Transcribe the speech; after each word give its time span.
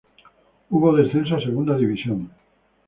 Hubo 0.71 0.95
descenso 0.95 1.35
a 1.35 1.41
Segunda 1.45 1.77
División. 1.77 2.31